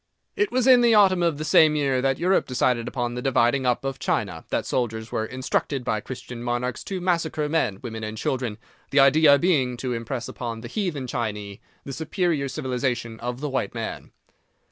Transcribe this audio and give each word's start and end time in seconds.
It 0.35 0.51
was 0.51 0.65
in 0.65 0.81
the 0.81 0.95
autumn 0.95 1.21
of 1.21 1.37
the 1.37 1.45
same 1.45 1.75
year 1.75 2.01
that 2.01 2.17
Europe 2.17 2.47
decided 2.47 2.87
upon 2.87 3.13
the 3.13 3.21
dividing 3.21 3.67
up 3.67 3.85
of 3.85 3.99
China, 3.99 4.45
that 4.49 4.65
soldiers 4.65 5.11
were 5.11 5.27
instructed 5.27 5.83
by 5.83 5.99
Christian 5.99 6.41
monarchs 6.41 6.83
to 6.85 6.99
massacre 6.99 7.47
men, 7.47 7.77
women 7.83 8.03
and 8.03 8.17
children, 8.17 8.57
the 8.89 8.99
idea 8.99 9.37
being 9.37 9.77
to 9.77 9.93
impress 9.93 10.27
upon 10.27 10.61
the 10.61 10.67
Heathen 10.67 11.05
Chinee 11.05 11.61
the 11.83 11.93
superior 11.93 12.47
civilization 12.47 13.19
of 13.19 13.41
the 13.41 13.49
white 13.49 13.75
man. 13.75 14.11